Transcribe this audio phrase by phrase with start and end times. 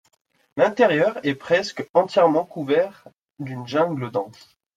[0.57, 3.07] L'intérieur est presque entièrement couvert
[3.37, 4.57] d'une jungle dense.